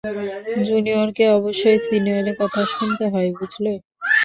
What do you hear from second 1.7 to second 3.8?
সিনিয়রের কথা শুনতে হয়, বুঝলে?